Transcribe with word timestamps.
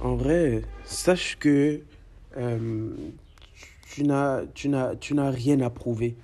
En 0.00 0.14
vrai, 0.14 0.62
sache 0.84 1.36
que 1.38 1.80
euh, 2.38 2.90
tu 3.92 4.04
n'as, 4.04 4.40
rien 5.30 5.60
à 5.60 5.70
prouver 5.70 6.16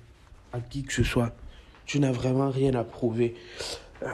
à 0.51 0.59
qui 0.59 0.83
que 0.83 0.93
ce 0.93 1.03
soit. 1.03 1.35
Tu 1.85 1.99
n'as 1.99 2.11
vraiment 2.11 2.49
rien 2.49 2.73
à 2.73 2.83
prouver. 2.83 3.35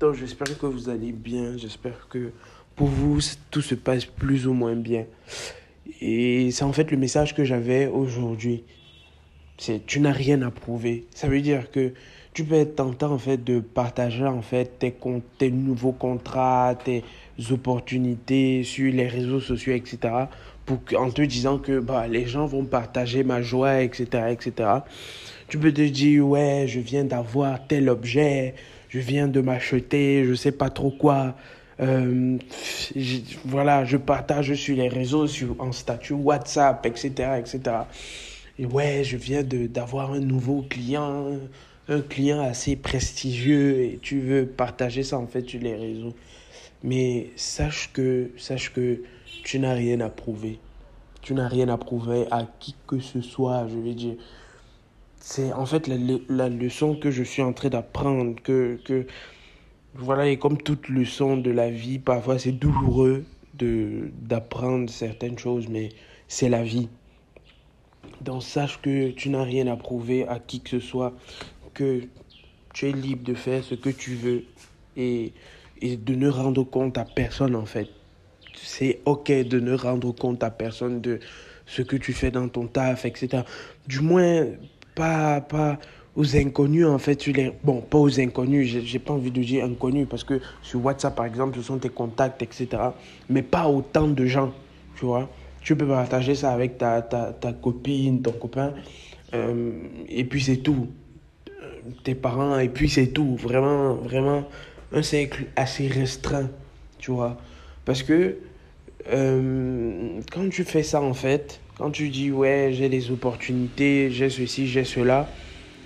Donc 0.00 0.14
j'espère 0.14 0.58
que 0.58 0.66
vous 0.66 0.90
allez 0.90 1.12
bien. 1.12 1.56
J'espère 1.56 2.08
que 2.08 2.32
pour 2.76 2.88
vous 2.88 3.20
tout 3.50 3.62
se 3.62 3.74
passe 3.74 4.04
plus 4.04 4.46
ou 4.46 4.52
moins 4.52 4.76
bien. 4.76 5.06
Et 6.00 6.50
c'est 6.50 6.64
en 6.64 6.72
fait 6.72 6.90
le 6.90 6.96
message 6.98 7.34
que 7.34 7.44
j'avais 7.44 7.86
aujourd'hui. 7.86 8.64
C'est 9.58 9.86
tu 9.86 10.00
n'as 10.00 10.12
rien 10.12 10.42
à 10.42 10.50
prouver. 10.50 11.06
Ça 11.14 11.28
veut 11.28 11.40
dire 11.40 11.70
que 11.70 11.94
tu 12.32 12.44
peux 12.44 12.54
être 12.54 12.76
tentant 12.76 13.12
en 13.12 13.18
fait 13.18 13.42
de 13.42 13.60
partager 13.60 14.24
en 14.24 14.42
fait 14.42 14.78
tes, 14.78 14.94
tes 15.38 15.50
nouveaux 15.50 15.92
contrats, 15.92 16.74
tes 16.82 17.04
opportunités 17.50 18.64
sur 18.64 18.92
les 18.92 19.06
réseaux 19.06 19.40
sociaux, 19.40 19.74
etc. 19.74 19.98
Pour, 20.64 20.80
en 20.96 21.10
te 21.10 21.22
disant 21.22 21.58
que 21.58 21.80
bah, 21.80 22.06
les 22.06 22.26
gens 22.26 22.46
vont 22.46 22.64
partager 22.64 23.24
ma 23.24 23.42
joie, 23.42 23.82
etc., 23.82 24.06
etc. 24.30 24.70
Tu 25.48 25.58
peux 25.58 25.72
te 25.72 25.82
dire, 25.82 26.26
ouais, 26.26 26.64
je 26.66 26.80
viens 26.80 27.04
d'avoir 27.04 27.66
tel 27.66 27.90
objet, 27.90 28.54
je 28.88 28.98
viens 28.98 29.28
de 29.28 29.40
m'acheter, 29.40 30.24
je 30.24 30.34
sais 30.34 30.52
pas 30.52 30.70
trop 30.70 30.90
quoi. 30.90 31.34
Euh, 31.80 32.38
voilà, 33.44 33.84
je 33.84 33.96
partage 33.96 34.54
sur 34.54 34.76
les 34.76 34.88
réseaux, 34.88 35.26
sur, 35.26 35.56
en 35.58 35.72
statut 35.72 36.14
WhatsApp, 36.14 36.86
etc., 36.86 37.10
etc. 37.38 37.60
Et 38.58 38.66
ouais, 38.66 39.02
je 39.04 39.16
viens 39.16 39.42
d'avoir 39.42 40.12
un 40.12 40.20
nouveau 40.20 40.64
client, 40.68 41.38
un 41.92 42.00
client 42.00 42.40
assez 42.40 42.76
prestigieux 42.76 43.80
et 43.80 43.98
tu 44.02 44.20
veux 44.20 44.46
partager 44.46 45.02
ça 45.02 45.18
en 45.18 45.26
fait 45.26 45.48
sur 45.48 45.60
les 45.60 45.74
réseaux. 45.74 46.14
Mais 46.82 47.30
sache 47.36 47.90
que, 47.92 48.30
sache 48.36 48.72
que 48.72 49.02
tu 49.44 49.58
n'as 49.58 49.74
rien 49.74 50.00
à 50.00 50.08
prouver. 50.08 50.58
Tu 51.20 51.34
n'as 51.34 51.48
rien 51.48 51.68
à 51.68 51.78
prouver 51.78 52.26
à 52.30 52.46
qui 52.58 52.74
que 52.86 52.98
ce 52.98 53.20
soit, 53.20 53.68
je 53.68 53.76
veux 53.76 53.94
dire. 53.94 54.16
C'est 55.20 55.52
en 55.52 55.66
fait 55.66 55.86
la, 55.86 55.96
la, 56.28 56.48
leçon 56.48 56.96
que 56.96 57.12
je 57.12 57.22
suis 57.22 57.42
en 57.42 57.52
train 57.52 57.68
d'apprendre, 57.68 58.34
que, 58.42 58.80
que 58.84 59.06
voilà, 59.94 60.26
et 60.28 60.38
comme 60.38 60.58
toute 60.58 60.88
leçon 60.88 61.36
de 61.36 61.50
la 61.50 61.70
vie, 61.70 61.98
parfois 62.00 62.38
c'est 62.38 62.52
douloureux 62.52 63.24
d'apprendre 63.54 64.90
certaines 64.90 65.38
choses, 65.38 65.68
mais 65.68 65.90
c'est 66.26 66.48
la 66.48 66.64
vie. 66.64 66.88
Donc 68.20 68.42
sache 68.42 68.80
que 68.80 69.10
tu 69.10 69.28
n'as 69.30 69.44
rien 69.44 69.66
à 69.66 69.76
prouver 69.76 70.26
à 70.26 70.38
qui 70.38 70.60
que 70.60 70.70
ce 70.70 70.80
soit, 70.80 71.12
que 71.74 72.02
tu 72.72 72.88
es 72.88 72.92
libre 72.92 73.24
de 73.24 73.34
faire 73.34 73.62
ce 73.62 73.74
que 73.74 73.90
tu 73.90 74.14
veux 74.14 74.44
et, 74.96 75.32
et 75.80 75.96
de 75.96 76.14
ne 76.14 76.28
rendre 76.28 76.64
compte 76.64 76.98
à 76.98 77.04
personne 77.04 77.54
en 77.54 77.66
fait. 77.66 77.88
C'est 78.54 79.00
ok 79.04 79.30
de 79.30 79.60
ne 79.60 79.74
rendre 79.74 80.12
compte 80.12 80.42
à 80.42 80.50
personne 80.50 81.00
de 81.00 81.20
ce 81.66 81.82
que 81.82 81.96
tu 81.96 82.12
fais 82.12 82.30
dans 82.30 82.48
ton 82.48 82.66
taf, 82.66 83.04
etc. 83.04 83.42
Du 83.86 84.00
moins, 84.00 84.46
pas, 84.94 85.40
pas 85.40 85.78
aux 86.14 86.36
inconnus 86.36 86.86
en 86.86 86.98
fait. 86.98 87.16
Tu 87.16 87.32
les... 87.32 87.52
Bon, 87.64 87.80
pas 87.80 87.98
aux 87.98 88.20
inconnus, 88.20 88.78
j'ai 88.84 88.98
pas 88.98 89.14
envie 89.14 89.30
de 89.30 89.42
dire 89.42 89.64
inconnus 89.64 90.06
parce 90.08 90.24
que 90.24 90.40
sur 90.62 90.84
WhatsApp 90.84 91.14
par 91.14 91.26
exemple, 91.26 91.56
ce 91.56 91.62
sont 91.62 91.78
tes 91.78 91.88
contacts, 91.88 92.42
etc. 92.42 92.68
Mais 93.28 93.42
pas 93.42 93.66
autant 93.68 94.08
de 94.08 94.26
gens, 94.26 94.52
tu 94.96 95.06
vois. 95.06 95.28
Tu 95.62 95.76
peux 95.76 95.86
partager 95.86 96.34
ça 96.34 96.52
avec 96.52 96.76
ta, 96.76 97.02
ta, 97.02 97.32
ta 97.32 97.52
copine, 97.52 98.20
ton 98.20 98.32
copain, 98.32 98.74
euh, 99.32 99.70
et 100.08 100.24
puis 100.24 100.42
c'est 100.42 100.56
tout 100.56 100.88
tes 102.04 102.14
parents, 102.14 102.58
et 102.58 102.68
puis 102.68 102.88
c'est 102.88 103.08
tout. 103.08 103.36
Vraiment, 103.36 103.94
vraiment, 103.94 104.44
un 104.92 105.02
cercle 105.02 105.44
assez 105.56 105.88
restreint, 105.88 106.50
tu 106.98 107.10
vois. 107.10 107.36
Parce 107.84 108.02
que 108.02 108.36
euh, 109.10 110.20
quand 110.32 110.48
tu 110.48 110.64
fais 110.64 110.82
ça, 110.82 111.00
en 111.00 111.14
fait, 111.14 111.60
quand 111.76 111.90
tu 111.90 112.08
dis, 112.08 112.30
ouais, 112.30 112.70
j'ai 112.72 112.88
des 112.88 113.10
opportunités, 113.10 114.10
j'ai 114.10 114.30
ceci, 114.30 114.66
j'ai 114.66 114.84
cela, 114.84 115.28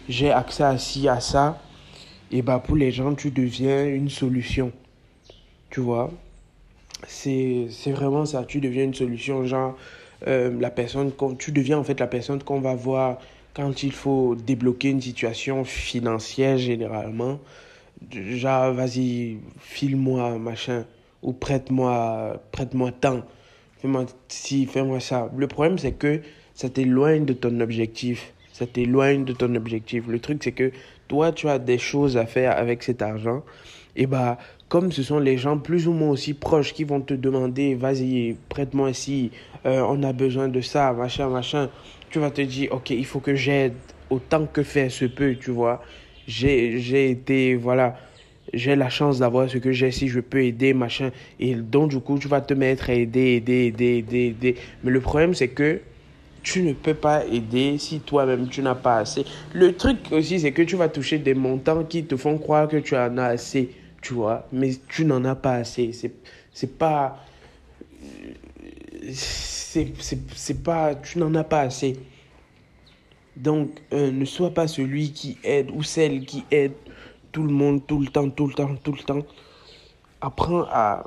j'ai 0.09 0.31
accès 0.31 0.65
à 0.65 0.77
ci, 0.79 1.09
à 1.09 1.21
ça, 1.21 1.61
et 2.31 2.43
bah 2.43 2.63
pour 2.65 2.77
les 2.77 2.93
gens, 2.93 3.15
tu 3.15 3.31
deviens 3.31 3.87
une 3.87 4.11
solution, 4.11 4.73
tu 5.71 5.81
vois? 5.81 6.11
C'est 7.07 7.69
vraiment 7.87 8.27
ça, 8.27 8.45
tu 8.45 8.61
deviens 8.61 8.85
une 8.85 8.95
solution, 8.95 9.45
genre, 9.47 9.77
euh, 10.27 10.51
la 10.61 10.71
personne, 10.71 11.13
tu 11.39 11.53
deviens 11.53 11.79
en 11.79 11.85
fait 11.85 12.01
la 12.01 12.07
personne 12.07 12.43
qu'on 12.43 12.61
va 12.61 12.75
voir 12.75 13.19
quand 13.57 13.83
il 13.83 13.93
faut 13.93 14.35
débloquer 14.35 14.91
une 14.91 15.01
situation 15.01 15.65
financière 15.65 16.59
généralement, 16.59 17.41
genre 18.13 18.75
vas-y, 18.75 19.39
file-moi 19.59 20.39
machin 20.39 20.85
ou 21.23 21.33
prête-moi 21.33 22.43
prête-moi 22.53 22.93
tant, 22.93 23.23
fais-moi 23.81 24.05
ci, 24.29 24.67
fais-moi 24.67 25.01
ça. 25.01 25.31
Le 25.35 25.47
problème 25.47 25.79
c'est 25.79 25.93
que 25.93 26.21
ça 26.53 26.69
t'éloigne 26.69 27.25
de 27.25 27.33
ton 27.33 27.59
objectif. 27.61 28.35
Ça 28.53 28.67
t'éloigne 28.67 29.25
de 29.25 29.33
ton 29.33 29.55
objectif. 29.55 30.07
Le 30.07 30.21
truc 30.21 30.45
c'est 30.45 30.53
que 30.53 30.71
toi 31.09 31.33
tu 31.33 31.49
as 31.49 31.59
des 31.59 31.79
choses 31.79 32.19
à 32.19 32.27
faire 32.27 32.59
avec 32.59 32.83
cet 32.83 33.01
argent 33.01 33.43
et 33.97 34.07
bah 34.07 34.37
comme 34.69 34.93
ce 34.93 35.03
sont 35.03 35.19
les 35.19 35.39
gens 35.39 35.57
plus 35.57 35.89
ou 35.89 35.93
moins 35.93 36.11
aussi 36.11 36.35
proches 36.35 36.75
qui 36.75 36.85
vont 36.85 37.01
te 37.01 37.15
demander 37.15 37.75
vas-y 37.75 38.37
prête-moi 38.51 38.93
ci, 38.93 39.31
euh, 39.65 39.81
on 39.89 40.03
a 40.03 40.13
besoin 40.13 40.49
de 40.49 40.61
ça, 40.61 40.93
machin, 40.93 41.31
machin 41.31 41.71
tu 42.11 42.19
vas 42.19 42.31
te 42.31 42.41
dire, 42.43 42.73
ok, 42.73 42.91
il 42.91 43.05
faut 43.07 43.21
que 43.21 43.35
j'aide 43.35 43.75
autant 44.11 44.47
que 44.47 44.63
faire 44.63 44.91
se 44.91 45.05
peut, 45.07 45.37
tu 45.39 45.51
vois. 45.51 45.83
J'ai 46.27 47.11
été, 47.11 47.55
voilà, 47.57 47.97
j'ai 48.53 48.77
la 48.77 48.89
chance 48.91 49.19
d'avoir 49.19 49.49
ce 49.51 49.59
que 49.59 49.73
j'ai, 49.73 49.91
si 49.93 50.09
je 50.09 50.21
peux 50.21 50.45
aider, 50.45 50.75
machin. 50.75 51.11
Et 51.39 51.55
donc, 51.55 51.91
du 51.91 52.01
coup, 52.01 52.19
tu 52.19 52.29
vas 52.29 52.41
te 52.41 52.55
mettre 52.55 52.91
à 52.91 52.95
aider, 52.95 53.37
aider, 53.37 53.67
aider, 53.67 53.99
aider, 53.99 54.27
aider. 54.29 54.57
Mais 54.83 54.91
le 54.91 55.01
problème, 55.01 55.35
c'est 55.35 55.49
que 55.51 55.83
tu 56.43 56.63
ne 56.63 56.73
peux 56.73 56.95
pas 56.95 57.25
aider 57.27 57.79
si 57.79 58.03
toi-même 58.03 58.49
tu 58.49 58.63
n'as 58.63 58.77
pas 58.77 58.99
assez. 58.99 59.25
Le 59.53 59.77
truc 59.77 60.13
aussi, 60.13 60.41
c'est 60.41 60.53
que 60.53 60.63
tu 60.63 60.77
vas 60.77 60.89
toucher 60.89 61.19
des 61.19 61.35
montants 61.35 61.85
qui 61.85 62.07
te 62.07 62.17
font 62.17 62.39
croire 62.39 62.69
que 62.69 62.77
tu 62.77 62.97
en 62.97 63.19
as 63.19 63.27
assez, 63.27 63.75
tu 64.01 64.15
vois. 64.15 64.49
Mais 64.53 64.71
tu 64.89 65.05
n'en 65.05 65.25
as 65.25 65.35
pas 65.37 65.55
assez. 65.55 65.91
C'est 66.53 66.79
pas 66.79 67.25
c'est 69.13 70.63
pas, 70.63 70.95
tu 70.95 71.19
n'en 71.19 71.35
as 71.35 71.45
pas 71.45 71.61
assez. 71.61 71.97
Donc, 73.37 73.71
euh, 73.93 74.11
ne 74.11 74.25
sois 74.25 74.51
pas 74.51 74.67
celui 74.67 75.13
qui 75.13 75.37
aide 75.45 75.71
ou 75.71 75.83
celle 75.83 76.25
qui 76.25 76.45
aide 76.51 76.73
tout 77.33 77.43
le 77.43 77.53
monde, 77.53 77.87
tout 77.87 78.01
le 78.01 78.07
temps, 78.07 78.31
tout 78.31 78.47
le 78.47 78.55
temps, 78.55 78.75
tout 78.77 78.93
le 78.93 79.03
temps. 79.03 79.27
Apprends 80.21 80.65
à. 80.71 81.05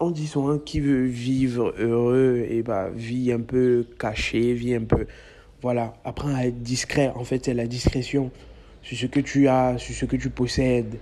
On 0.00 0.10
dit 0.10 0.26
souvent 0.26 0.58
qui 0.58 0.80
veut 0.80 1.04
vivre 1.04 1.74
heureux, 1.78 2.46
et 2.48 2.62
bah, 2.62 2.90
vis 2.90 3.32
un 3.32 3.40
peu 3.40 3.86
caché, 3.98 4.54
vis 4.54 4.74
un 4.74 4.84
peu. 4.84 5.06
Voilà, 5.62 5.94
apprends 6.04 6.34
à 6.34 6.46
être 6.46 6.62
discret. 6.62 7.12
En 7.14 7.22
fait, 7.22 7.44
c'est 7.44 7.54
la 7.54 7.66
discrétion 7.66 8.30
sur 8.82 8.96
ce 8.96 9.06
que 9.06 9.20
tu 9.20 9.46
as, 9.46 9.78
sur 9.78 9.94
ce 9.94 10.06
que 10.06 10.16
tu 10.16 10.30
possèdes. 10.30 10.98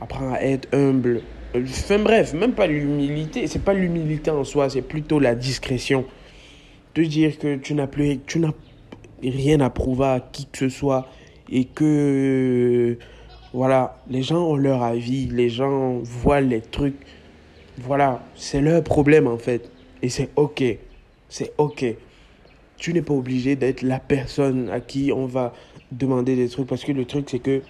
Apprends 0.00 0.34
à 0.34 0.40
être 0.40 0.68
humble. 0.74 1.22
Enfin 1.56 2.00
bref, 2.00 2.34
même 2.34 2.52
pas 2.52 2.66
l'humilité, 2.66 3.46
c'est 3.46 3.62
pas 3.62 3.74
l'humilité 3.74 4.30
en 4.32 4.42
soi, 4.42 4.68
c'est 4.68 4.82
plutôt 4.82 5.20
la 5.20 5.36
discrétion. 5.36 6.04
De 6.96 7.04
dire 7.04 7.38
que 7.38 7.56
tu 7.56 7.74
n'as 7.74 7.86
plus, 7.86 8.18
tu 8.26 8.40
n'as 8.40 8.50
rien 9.22 9.60
à 9.60 9.70
prouver 9.70 10.04
à 10.06 10.20
qui 10.20 10.46
que 10.46 10.58
ce 10.58 10.68
soit 10.68 11.08
et 11.50 11.64
que 11.64 12.98
voilà, 13.52 14.02
les 14.10 14.22
gens 14.22 14.48
ont 14.48 14.56
leur 14.56 14.82
avis, 14.82 15.26
les 15.26 15.48
gens 15.48 15.98
voient 16.02 16.40
les 16.40 16.60
trucs. 16.60 16.96
Voilà, 17.78 18.24
c'est 18.34 18.60
leur 18.60 18.82
problème 18.82 19.28
en 19.28 19.38
fait. 19.38 19.70
Et 20.02 20.08
c'est 20.08 20.30
ok, 20.34 20.64
c'est 21.28 21.52
ok. 21.58 21.84
Tu 22.78 22.92
n'es 22.92 23.02
pas 23.02 23.14
obligé 23.14 23.54
d'être 23.54 23.82
la 23.82 24.00
personne 24.00 24.70
à 24.70 24.80
qui 24.80 25.12
on 25.12 25.26
va 25.26 25.52
demander 25.92 26.34
des 26.34 26.48
trucs 26.48 26.66
parce 26.66 26.84
que 26.84 26.90
le 26.90 27.04
truc 27.04 27.30
c'est 27.30 27.38
que 27.38 27.62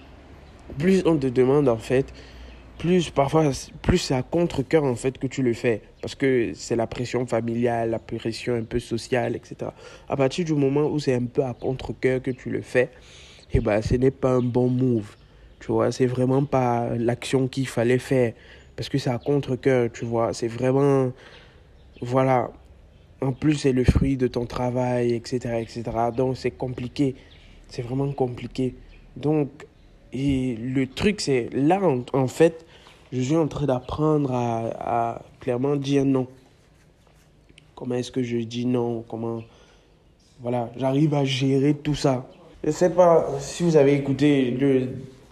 plus 0.79 1.03
on 1.05 1.17
te 1.17 1.27
demande 1.27 1.69
en 1.69 1.77
fait, 1.77 2.11
plus 2.77 3.09
parfois, 3.09 3.51
plus 3.81 3.97
c'est 3.97 4.13
à 4.13 4.23
contre-cœur 4.23 4.83
en 4.83 4.95
fait 4.95 5.17
que 5.17 5.27
tu 5.27 5.41
le 5.41 5.53
fais. 5.53 5.81
Parce 6.01 6.15
que 6.15 6.51
c'est 6.53 6.75
la 6.75 6.87
pression 6.87 7.25
familiale, 7.25 7.91
la 7.91 7.99
pression 7.99 8.55
un 8.55 8.63
peu 8.63 8.79
sociale, 8.79 9.35
etc. 9.35 9.71
À 10.07 10.15
partir 10.15 10.45
du 10.45 10.53
moment 10.53 10.85
où 10.85 10.99
c'est 10.99 11.15
un 11.15 11.25
peu 11.25 11.43
à 11.43 11.53
contre-cœur 11.53 12.21
que 12.21 12.31
tu 12.31 12.49
le 12.49 12.61
fais, 12.61 12.89
et 13.51 13.57
eh 13.57 13.59
ben, 13.59 13.81
ce 13.81 13.95
n'est 13.95 14.11
pas 14.11 14.31
un 14.31 14.41
bon 14.41 14.67
move. 14.69 15.15
Tu 15.59 15.71
vois, 15.71 15.91
c'est 15.91 16.05
vraiment 16.05 16.43
pas 16.43 16.89
l'action 16.97 17.47
qu'il 17.47 17.67
fallait 17.67 17.99
faire. 17.99 18.33
Parce 18.75 18.89
que 18.89 18.97
c'est 18.97 19.09
à 19.09 19.17
contre-cœur, 19.17 19.89
tu 19.91 20.05
vois. 20.05 20.33
C'est 20.33 20.47
vraiment. 20.47 21.11
Voilà. 22.01 22.51
En 23.21 23.31
plus, 23.31 23.55
c'est 23.55 23.71
le 23.71 23.83
fruit 23.83 24.17
de 24.17 24.27
ton 24.27 24.45
travail, 24.45 25.13
etc. 25.13 25.59
etc. 25.61 25.83
Donc, 26.15 26.37
c'est 26.37 26.51
compliqué. 26.51 27.15
C'est 27.69 27.81
vraiment 27.81 28.11
compliqué. 28.11 28.75
Donc, 29.15 29.65
et 30.15 30.55
le 30.55 30.87
truc, 30.87 31.19
c'est 31.19 31.49
là, 31.51 31.81
en, 32.13 32.27
fait, 32.27 32.65
je 33.11 33.19
suis 33.19 33.35
en 33.35 33.47
train 33.47 33.65
d'apprendre 33.65 34.31
à, 34.33 35.21
clairement 35.41 35.75
dire 35.75 36.05
non. 36.05 36.27
Comment 37.75 37.95
est-ce 37.95 38.11
que 38.11 38.23
je 38.23 38.37
dis 38.37 38.65
non? 38.65 39.03
Comment. 39.09 39.43
Voilà, 40.41 40.71
j'arrive 40.77 41.13
à 41.15 41.25
gérer 41.25 41.73
tout 41.73 41.95
ça. 41.95 42.25
Je 42.63 42.69
ne 42.69 42.73
sais 42.73 42.91
pas 42.91 43.27
si 43.39 43.63
vous 43.63 43.75
avez 43.75 43.93
écouté 43.93 44.51
le 44.51 44.87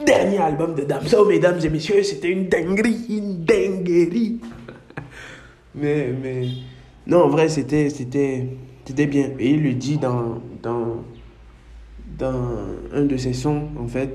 dernier 0.05 0.39
album 0.39 0.75
de 0.75 0.81
Damso, 0.81 1.25
mesdames 1.25 1.59
et 1.63 1.69
messieurs, 1.69 2.03
c'était 2.03 2.29
une 2.29 2.49
dinguerie, 2.49 3.05
une 3.09 3.45
dinguerie. 3.45 4.41
mais, 5.75 6.09
mais, 6.21 6.47
non, 7.07 7.23
en 7.23 7.29
vrai, 7.29 7.47
c'était, 7.47 7.89
c'était, 7.89 8.47
c'était 8.83 9.07
bien. 9.07 9.29
Et 9.39 9.51
il 9.51 9.63
le 9.63 9.73
dit 9.75 9.97
dans, 9.97 10.41
dans, 10.61 11.05
dans 12.17 12.49
un 12.93 13.03
de 13.03 13.15
ses 13.15 13.33
sons, 13.33 13.69
en 13.79 13.87
fait, 13.87 14.09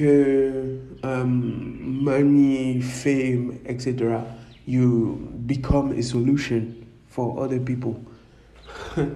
que 0.00 0.80
um, 1.02 2.02
money, 2.02 2.80
fame, 2.80 3.58
etc., 3.66 4.22
you 4.66 5.18
become 5.46 5.92
a 5.92 6.02
solution 6.02 6.74
for 7.08 7.38
other 7.38 7.60
people. 7.60 8.00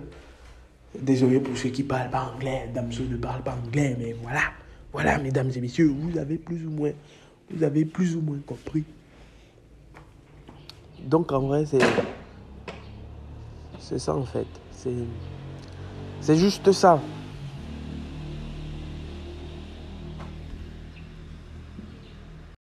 Désolé 1.00 1.40
pour 1.40 1.56
ceux 1.56 1.70
qui 1.70 1.84
parlent 1.84 2.10
pas 2.10 2.30
anglais, 2.34 2.68
Damso 2.74 3.04
ne 3.04 3.16
parle 3.16 3.42
pas 3.42 3.56
anglais, 3.64 3.96
mais 3.98 4.14
voilà. 4.22 4.42
Voilà, 4.92 5.16
mesdames 5.18 5.50
et 5.56 5.60
messieurs, 5.60 5.88
vous 5.88 6.18
avez 6.18 6.36
plus 6.36 6.66
ou 6.66 6.70
moins, 6.70 6.92
vous 7.50 7.62
avez 7.64 7.86
plus 7.86 8.14
ou 8.14 8.20
moins 8.20 8.38
compris. 8.46 8.84
Donc 11.02 11.32
en 11.32 11.40
vrai, 11.40 11.64
c'est, 11.66 11.80
ça 13.98 14.14
en 14.14 14.24
fait. 14.24 14.46
C'est 16.20 16.36
juste 16.36 16.70
ça. 16.72 17.00